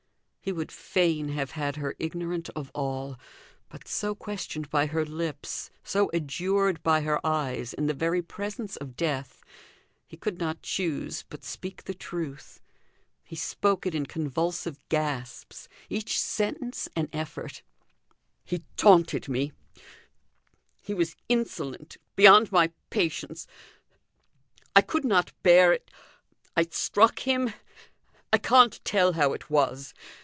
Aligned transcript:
He 0.43 0.51
would 0.51 0.71
fain 0.71 1.29
have 1.29 1.51
had 1.51 1.75
her 1.75 1.93
ignorant 1.99 2.49
of 2.55 2.71
all, 2.73 3.15
but 3.69 3.87
so 3.87 4.15
questioned 4.15 4.71
by 4.71 4.87
her 4.87 5.05
lips, 5.05 5.69
so 5.83 6.09
adjured 6.15 6.81
by 6.81 7.01
her 7.01 7.23
eyes 7.23 7.75
in 7.75 7.85
the 7.85 7.93
very 7.93 8.23
presence 8.23 8.75
of 8.77 8.95
death, 8.97 9.43
he 10.07 10.17
could 10.17 10.39
not 10.39 10.63
choose 10.63 11.23
but 11.29 11.43
speak 11.43 11.83
the 11.83 11.93
truth; 11.93 12.59
he 13.23 13.35
spoke 13.35 13.85
it 13.85 13.93
in 13.93 14.07
convulsive 14.07 14.79
gasps, 14.89 15.69
each 15.89 16.17
sentence 16.19 16.89
an 16.95 17.07
effort: 17.13 17.61
"He 18.43 18.63
taunted 18.77 19.29
me 19.29 19.51
he 20.81 20.95
was 20.95 21.15
insolent, 21.29 21.97
beyond 22.15 22.51
my 22.51 22.71
patience 22.89 23.45
I 24.75 24.81
could 24.81 25.05
not 25.05 25.33
bear 25.43 25.71
it. 25.71 25.91
I 26.57 26.63
struck 26.71 27.19
him 27.19 27.53
I 28.33 28.39
can't 28.39 28.83
tell 28.83 29.13
how 29.13 29.33
it 29.33 29.47
was. 29.47 29.93